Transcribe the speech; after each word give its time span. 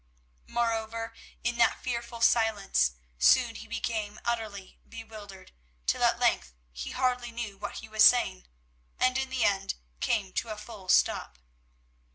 Moreover, 0.47 1.13
in 1.43 1.57
that 1.57 1.83
fearful 1.83 2.21
silence, 2.21 2.93
soon 3.19 3.53
he 3.53 3.67
became 3.67 4.19
utterly 4.25 4.79
bewildered, 4.89 5.51
till 5.85 6.03
at 6.03 6.17
length 6.17 6.55
he 6.73 6.89
hardly 6.89 7.29
knew 7.29 7.55
what 7.55 7.75
he 7.81 7.87
was 7.87 8.03
saying, 8.03 8.47
and 8.99 9.15
in 9.15 9.29
the 9.29 9.43
end 9.43 9.75
came 9.99 10.33
to 10.33 10.49
a 10.49 10.57
full 10.57 10.89
stop. 10.89 11.37